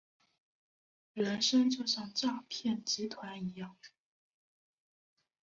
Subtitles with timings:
[1.13, 3.77] 人生就像当诈骗集团一样